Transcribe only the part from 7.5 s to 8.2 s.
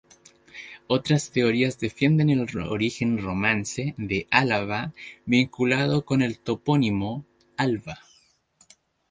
"Alba".